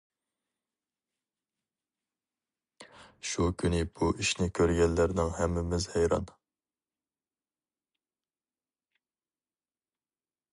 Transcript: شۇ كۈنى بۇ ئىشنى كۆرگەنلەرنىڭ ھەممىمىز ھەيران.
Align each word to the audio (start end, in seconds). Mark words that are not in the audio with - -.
شۇ 3.31 3.49
كۈنى 3.63 3.81
بۇ 3.99 4.09
ئىشنى 4.23 4.47
كۆرگەنلەرنىڭ 4.61 5.29
ھەممىمىز 5.41 5.87
ھەيران. 5.97 6.33